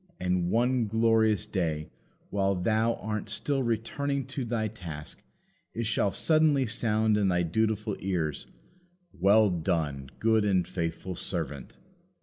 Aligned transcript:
And, 0.19 0.49
one 0.49 0.87
glorious 0.87 1.45
day, 1.45 1.91
while 2.31 2.55
thou 2.55 2.95
art 2.95 3.29
still 3.29 3.61
returning 3.61 4.25
to 4.33 4.43
thy 4.43 4.67
task, 4.67 5.21
it 5.75 5.85
shall 5.85 6.11
suddenly 6.11 6.65
sound 6.65 7.17
in 7.17 7.27
thy 7.27 7.43
dutiful 7.43 7.95
ears: 7.99 8.47
"Well 9.13 9.51
done! 9.51 10.09
good 10.17 10.43
and 10.43 10.67
faithful 10.67 11.13
servant!" 11.15 11.77